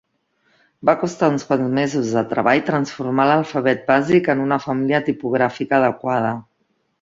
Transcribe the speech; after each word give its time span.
Va 0.89 0.93
costar 1.01 1.27
uns 1.33 1.43
quants 1.49 1.67
mesos 1.77 2.09
de 2.19 2.23
treball 2.31 2.61
transformar 2.69 3.27
l'alfabet 3.33 3.85
bàsic 3.91 4.31
en 4.35 4.43
una 4.47 4.59
família 4.65 5.03
tipogràfica 5.11 5.79
adequada. 5.81 6.35